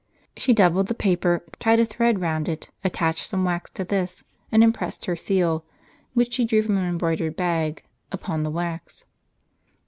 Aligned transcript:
She 0.35 0.51
doubled 0.51 0.87
the 0.87 0.95
paper, 0.95 1.43
tied 1.59 1.79
a 1.79 1.85
thread 1.85 2.21
round 2.21 2.49
it, 2.49 2.71
attached 2.83 3.27
some 3.29 3.45
wax 3.45 3.69
to 3.73 3.83
this, 3.83 4.23
and 4.51 4.63
impressed 4.63 5.05
her 5.05 5.15
seal, 5.15 5.63
which 6.15 6.33
she 6.33 6.43
drew 6.43 6.63
from 6.63 6.77
an 6.77 6.85
embroidered 6.89 7.35
bag, 7.35 7.83
upon 8.11 8.41
the 8.41 8.49
wax. 8.49 9.05